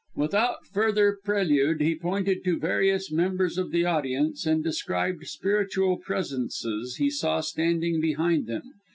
[0.15, 6.95] Without further prelude he pointed to various members of the audience, and described spiritual presences
[6.95, 8.63] he saw standing behind them.